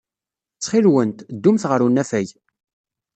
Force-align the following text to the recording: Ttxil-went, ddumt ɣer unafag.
Ttxil-went, 0.53 1.17
ddumt 1.35 1.63
ɣer 1.69 1.81
unafag. 1.87 2.27